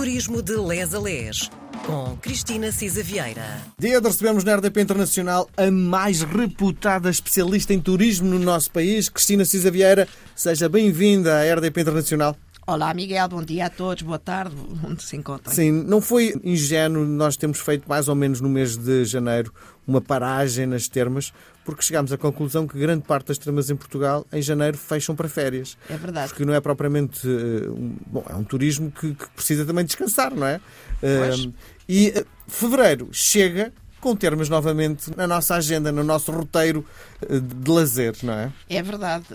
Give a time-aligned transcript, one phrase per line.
[0.00, 1.50] Turismo de Les a Les,
[1.84, 3.60] com Cristina Cisa Vieira.
[3.78, 9.10] Dia de recebemos na RDP Internacional a mais reputada especialista em turismo no nosso país,
[9.10, 10.08] Cristina Cisa Vieira.
[10.34, 12.34] Seja bem-vinda à RDP Internacional.
[12.66, 14.54] Olá, Miguel, bom dia a todos, boa tarde,
[14.86, 15.52] onde se encontram.
[15.52, 19.52] Sim, não foi ingênuo, nós temos feito mais ou menos no mês de janeiro
[19.86, 21.32] uma paragem nas termas,
[21.64, 25.28] porque chegámos à conclusão que grande parte das termas em Portugal, em janeiro, fecham para
[25.28, 25.76] férias.
[25.88, 26.28] É verdade.
[26.28, 27.26] Porque não é propriamente.
[27.26, 30.60] Um, bom, é um turismo que, que, precisa também descansar, não é?
[31.00, 31.44] Pois.
[31.44, 31.54] Uh,
[31.88, 36.86] e uh, fevereiro chega com termos novamente na nossa agenda, no nosso roteiro
[37.20, 38.52] de lazer, não é?
[38.68, 39.26] É verdade,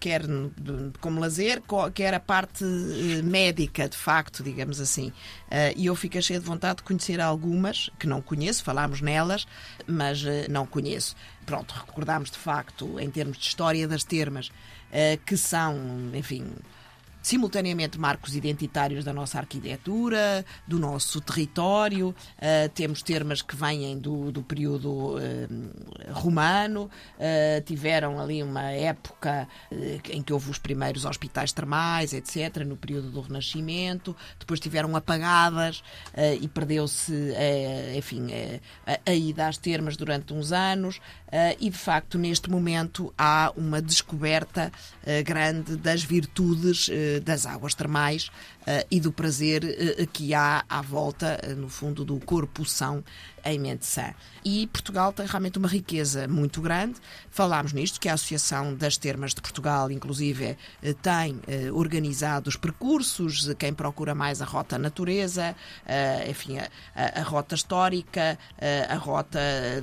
[0.00, 0.22] quer
[1.00, 1.62] como lazer,
[1.94, 2.64] quer a parte
[3.22, 5.12] médica, de facto, digamos assim.
[5.76, 9.46] E eu fico cheio de vontade de conhecer algumas, que não conheço, falámos nelas,
[9.86, 11.14] mas não conheço.
[11.44, 14.50] Pronto, recordámos de facto, em termos de história das termas,
[15.26, 15.76] que são,
[16.14, 16.44] enfim,
[17.26, 22.10] simultaneamente marcos identitários da nossa arquitetura, do nosso território.
[22.10, 25.18] Uh, temos termas que vêm do, do período uh,
[26.12, 29.48] romano, uh, tiveram ali uma época
[30.08, 35.82] em que houve os primeiros hospitais termais, etc., no período do Renascimento, depois tiveram apagadas
[36.40, 37.32] e perdeu-se,
[37.96, 38.28] enfim,
[38.86, 41.00] a, a ida às termas durante uns anos.
[41.58, 44.70] e, de facto, neste momento há uma descoberta
[45.24, 46.88] grande das virtudes
[47.20, 48.26] das águas termais
[48.62, 53.02] uh, e do prazer uh, que há à volta, uh, no fundo, do corpo são
[53.44, 54.12] em mente sã.
[54.44, 56.96] E Portugal tem realmente uma riqueza muito grande.
[57.30, 60.56] Falámos nisto, que a Associação das Termas de Portugal, inclusive,
[61.00, 61.40] tem
[61.72, 65.54] organizado os percursos, quem procura mais a rota natureza,
[66.28, 68.36] enfim, a, a, rota histórica,
[68.88, 69.38] a rota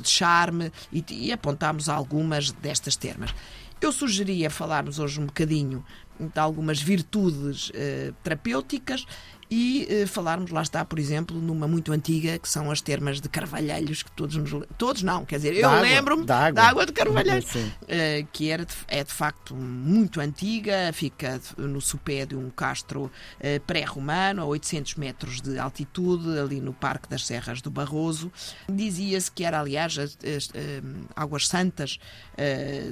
[0.00, 3.34] de charme, e, e apontámos algumas destas termas.
[3.80, 5.84] Eu sugeria falarmos hoje um bocadinho
[6.18, 9.06] de algumas virtudes uh, terapêuticas
[9.50, 13.28] e uh, falarmos, lá está, por exemplo, numa muito antiga, que são as termas de
[13.28, 16.52] Carvalheiros, que todos nos, Todos não, quer dizer, eu lembro-me da, água.
[16.52, 17.68] da água de Carvalheiros, uh,
[18.30, 23.60] que era de, é de facto muito antiga, fica no sopé de um castro uh,
[23.66, 28.30] pré-romano, a 800 metros de altitude, ali no Parque das Serras do Barroso.
[28.68, 30.50] Dizia-se que era, aliás, as, as
[31.16, 31.98] águas santas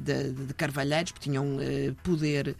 [0.00, 1.58] de, de, Carvalheiros, porque tinham
[2.02, 2.56] poder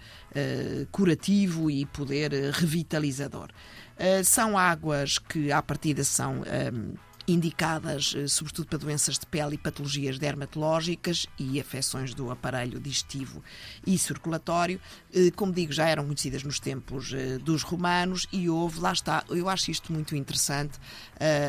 [0.90, 3.50] curativo e poder revitalizador.
[3.96, 6.42] Eh, são águas que, à partida, são.
[6.46, 6.94] Ehm,
[7.26, 13.42] indicadas eh, sobretudo para doenças de pele e patologias dermatológicas e afecções do aparelho digestivo
[13.86, 14.78] e circulatório.
[15.10, 19.48] Eh, como digo, já eram conhecidas nos tempos dos romanos e houve, lá está, eu
[19.48, 20.78] acho isto muito interessante,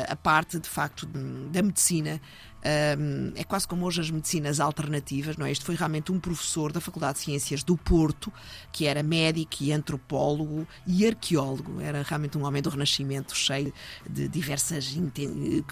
[0.08, 2.22] a parte de facto da medicina
[3.34, 5.52] é quase como hoje as medicinas alternativas, não é?
[5.52, 8.32] Este foi realmente um professor da Faculdade de Ciências do Porto,
[8.72, 11.80] que era médico e antropólogo e arqueólogo.
[11.80, 13.72] Era realmente um homem do Renascimento, cheio
[14.08, 14.96] de diversos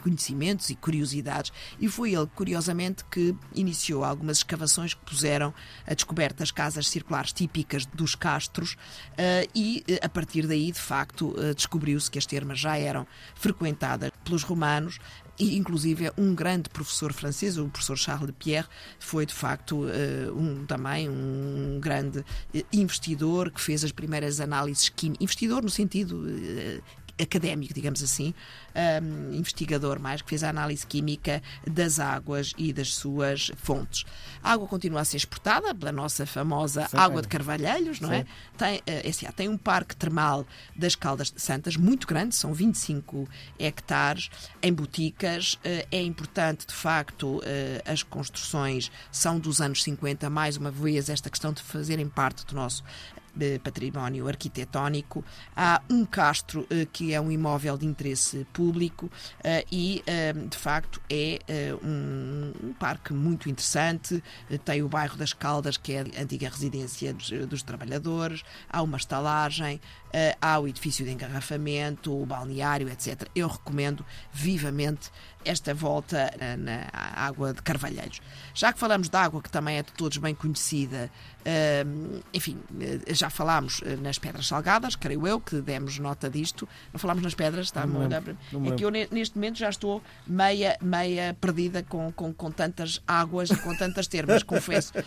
[0.02, 1.52] conhecimentos e curiosidades.
[1.80, 5.52] E foi ele, curiosamente, que iniciou algumas escavações que puseram
[5.86, 11.28] a descoberta das casas circulares típicas dos castros uh, e, a partir daí, de facto,
[11.30, 14.98] uh, descobriu-se que as termas já eram frequentadas pelos romanos
[15.38, 18.68] e inclusive um grande professor francês, o professor Charles Pierre,
[18.98, 22.24] foi de facto eh, um, também um grande
[22.54, 26.80] eh, investidor que fez as primeiras análises químicas, investidor no sentido eh,
[27.20, 28.34] académico, digamos assim,
[29.02, 34.04] um, investigador mais, que fez a análise química das águas e das suas fontes.
[34.42, 38.22] A água continua a ser exportada pela nossa famosa Sim, água de Carvalheiros, não é?
[38.22, 38.26] Sim.
[38.64, 38.80] é?
[39.12, 44.30] Tem, uh, tem um parque termal das Caldas Santas muito grande, são 25 hectares,
[44.62, 45.54] em boticas.
[45.54, 47.42] Uh, é importante, de facto, uh,
[47.84, 52.54] as construções são dos anos 50, mais uma vez, esta questão de fazerem parte do
[52.54, 52.82] nosso
[53.62, 55.24] património arquitetónico.
[55.56, 59.10] Há um castro eh, que é um imóvel de interesse público
[59.42, 61.40] eh, e, eh, de facto, é
[61.82, 64.22] um, parque muito interessante.
[64.64, 68.96] Tem o bairro das Caldas, que é a antiga residência dos, dos trabalhadores, há uma
[68.96, 69.80] estalagem,
[70.40, 73.28] há o edifício de engarrafamento, o balneário, etc.
[73.34, 75.10] Eu recomendo vivamente
[75.44, 78.20] esta volta na, água de Carvalheiros.
[78.54, 81.10] Já que falamos de água, que também é de todos bem conhecida,
[82.32, 82.58] enfim,
[83.08, 86.68] já falámos eh, nas Pedras Salgadas, creio eu, que demos nota disto.
[86.92, 90.76] Não falámos nas Pedras, está não, não, É que eu neste momento já estou meia,
[90.80, 94.92] meia perdida com, com, com tantas águas e com tantas termas, confesso.
[94.96, 95.02] Uh,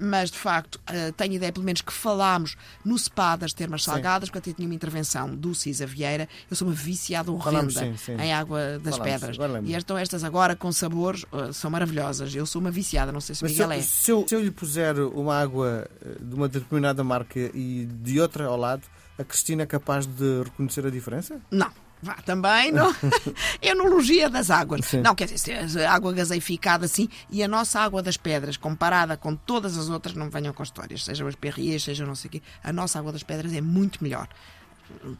[0.00, 4.30] mas, de facto, uh, tenho ideia, pelo menos, que falámos no SPA das Termas Salgadas,
[4.30, 6.28] quando eu tinha uma intervenção do Cisa Vieira.
[6.50, 9.36] Eu sou uma viciada horrenda em água das Pedras.
[9.64, 12.34] E estão estas agora com sabores, uh, são maravilhosas.
[12.34, 13.82] Eu sou uma viciada, não sei se o Miguel se, é.
[13.82, 15.88] Se eu, se eu lhe puser uma água
[16.20, 18.82] de uma determinada marca e de outra ao lado,
[19.18, 21.40] A Cristina é capaz de reconhecer a diferença?
[21.50, 21.70] Não.
[22.02, 22.92] Vá, também não.
[23.62, 24.86] Enologia das águas.
[24.86, 25.02] Sim.
[25.02, 29.78] Não, quer dizer, água gaseificada, sim, e a nossa água das pedras, comparada com todas
[29.78, 32.72] as outras, não venham com histórias, sejam as perrias, sejam não sei o quê, a
[32.72, 34.28] nossa água das pedras é muito melhor.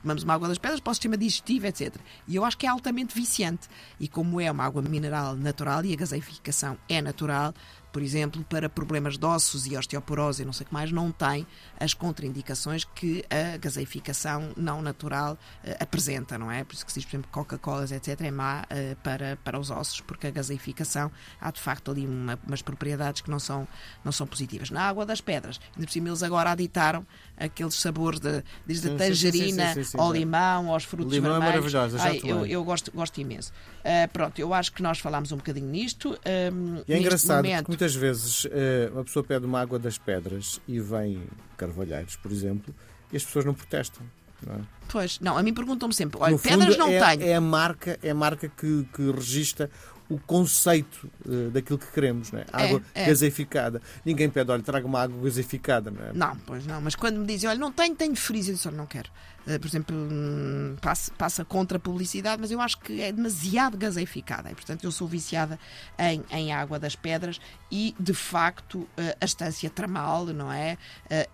[0.03, 1.95] Tomamos uma água das pedras para o sistema digestivo, etc.
[2.27, 3.69] E eu acho que é altamente viciante.
[3.99, 7.55] E como é uma água mineral natural e a gaseificação é natural,
[7.93, 11.13] por exemplo, para problemas de ossos e osteoporose e não sei o que mais, não
[11.13, 11.47] tem
[11.79, 16.65] as contraindicações que a gaseificação não natural eh, apresenta, não é?
[16.65, 19.71] Por isso que se diz, por exemplo, Coca-Colas, etc., é má eh, para, para os
[19.71, 21.11] ossos, porque a gaseificação
[21.41, 23.69] há de facto ali uma- umas propriedades que não são,
[24.05, 24.71] não são positivas.
[24.71, 27.07] Na água das pedras, ainda por cima eles agora aditaram
[27.37, 31.41] aqueles sabores de, desde Sim, a tangerina sim, sim, ao limão, aos frutos Limão é
[31.41, 31.73] vermelhos.
[31.73, 33.53] maravilhoso, eu já Ai, eu, eu gosto, gosto imenso.
[33.85, 36.17] Ah, pronto, eu acho que nós falámos um bocadinho nisto.
[36.25, 40.61] Ahm, E é engraçado momento- muitas vezes eh, uma pessoa pede uma água das pedras
[40.69, 41.21] e vem
[41.57, 42.73] Carvalheiros, por exemplo,
[43.13, 44.07] e as pessoas não protestam.
[44.47, 44.59] Não é?
[44.89, 47.29] Pois, não, a mim perguntam-me sempre: olha, pedras não é, tenho.
[47.29, 49.69] É a marca, é a marca que, que registra
[50.13, 52.47] o conceito eh, daquilo que queremos, não é?
[52.53, 53.07] Água é.
[53.07, 53.81] gaseificada.
[54.05, 56.13] Ninguém pede, olha, traga uma água gaseificada, não é?
[56.13, 58.77] Não, pois não, mas quando me dizem, olha, não tenho, tenho freezer, eu disse, olha,
[58.77, 59.11] não quero.
[59.47, 63.77] Eh, por exemplo, hum, passa, passa contra a publicidade, mas eu acho que é demasiado
[63.79, 64.51] gaseificada.
[64.51, 65.59] E, portanto, eu sou viciada
[65.99, 70.77] em, em água das pedras e, de facto, eh, a estância termal, não é?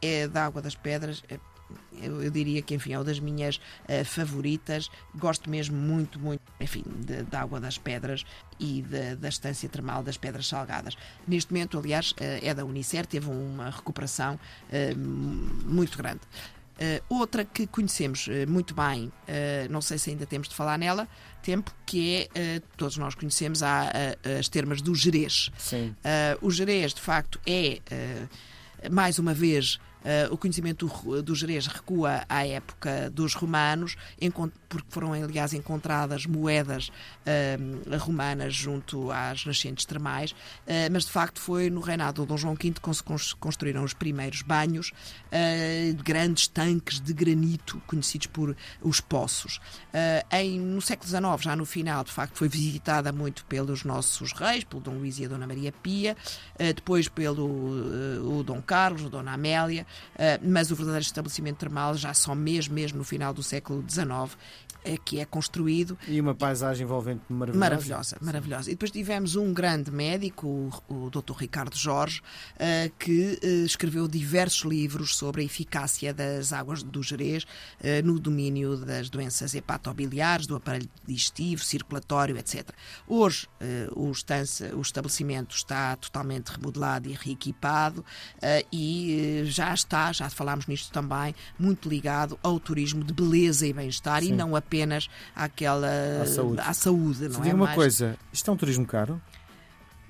[0.00, 1.22] É da água das pedras.
[2.00, 4.90] Eu, eu diria que, enfim, é uma das minhas eh, favoritas.
[5.14, 8.24] Gosto mesmo muito, muito, enfim, de- da água das pedras
[8.58, 10.96] e da, da estância termal das pedras salgadas.
[11.26, 14.38] Neste momento, aliás, eh, é da Unicer, teve uma recuperação
[14.70, 16.20] eh, muito grande.
[17.08, 19.10] Outra que conhecemos muito bem,
[19.68, 21.08] não sei se ainda temos de falar nela,
[21.42, 23.90] tempo, que é, todos nós conhecemos há,
[24.38, 25.50] as termas do Jerez.
[25.58, 25.88] Sim.
[26.40, 31.34] Uh, o Jerez, de facto, é, uh, mais uma vez, uh, o conhecimento do, do
[31.34, 33.96] Jerez recua à época dos romanos,
[34.68, 41.40] porque foram, aliás, encontradas moedas uh, romanas junto às nascentes termais, uh, mas, de facto,
[41.40, 46.02] foi no reinado de Dom João V que se cons- construíram os primeiros banhos, uh,
[46.02, 49.60] grandes tanques de granito, conhecidos por os poços.
[50.30, 54.64] Em, no século XIX, já no final, de facto, foi visitada muito pelos nossos reis,
[54.64, 56.16] pelo Dom Luís e a Dona Maria Pia,
[56.74, 57.46] depois pelo
[58.38, 59.86] o Dom Carlos, a Dona Amélia,
[60.43, 64.37] mas o verdadeiro estabelecimento termal já só mesmo, mesmo no final do século XIX
[64.85, 67.58] é que é construído E uma paisagem envolvente maravilhosa.
[67.58, 68.70] Maravilhosa, maravilhosa.
[68.70, 70.46] E depois tivemos um grande médico,
[70.88, 71.32] o, o Dr.
[71.37, 72.23] Ricardo Jorge,
[72.58, 77.44] eh, que eh, escreveu diversos livros sobre a eficácia das águas do Jerez
[78.05, 82.70] no domínio das doenças hepatobiliares, do aparelho digestivo, circulatório, etc.
[83.06, 83.46] Hoje
[83.94, 88.05] o, o estabelecimento está totalmente remodelado e reequipado
[88.73, 94.22] e já está, já falámos nisto também, muito ligado ao turismo de beleza e bem-estar
[94.22, 95.88] e não apenas àquela
[96.22, 96.60] À saúde.
[96.60, 97.54] à saúde, Se não diga é?
[97.54, 99.20] uma Mais- coisa, isto é um turismo caro?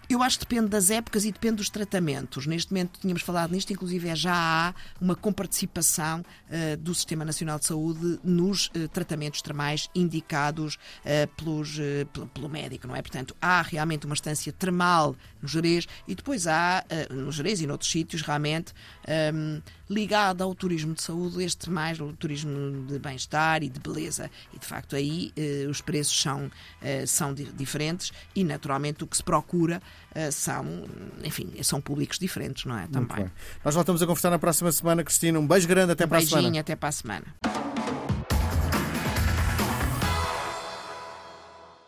[0.09, 2.47] Eu acho que depende das épocas e depende dos tratamentos.
[2.47, 7.59] Neste momento tínhamos falado nisto, inclusive é já há uma comparticipação eh, do Sistema Nacional
[7.59, 11.77] de Saúde nos eh, tratamentos termais indicados eh, pelos,
[12.15, 13.03] pelo, pelo médico, não é?
[13.03, 17.91] Portanto, há realmente uma estância termal no Jerez e depois há, no Jerez e noutros
[17.91, 18.73] sítios, realmente,
[19.07, 19.61] ehm,
[19.91, 24.31] ligado ao turismo de saúde, este mais o turismo de bem-estar e de beleza.
[24.55, 25.33] E, de facto, aí
[25.71, 26.51] os preços são,
[27.07, 29.81] são di- diferentes e, naturalmente, o que se procura
[30.31, 30.85] são,
[31.23, 32.87] enfim, são públicos diferentes, não é?
[32.87, 33.31] Também.
[33.65, 35.39] Nós voltamos a conversar na próxima semana, Cristina.
[35.39, 36.43] Um beijo grande, até Um para a semana.
[36.43, 37.25] beijinho, até para a semana.